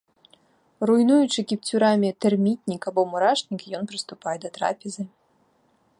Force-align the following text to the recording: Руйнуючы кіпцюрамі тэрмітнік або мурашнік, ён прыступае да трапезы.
Руйнуючы 0.89 1.39
кіпцюрамі 1.51 2.09
тэрмітнік 2.25 2.81
або 2.93 3.01
мурашнік, 3.13 3.61
ён 3.81 3.93
прыступае 3.93 4.37
да 4.47 4.55
трапезы. 4.57 5.03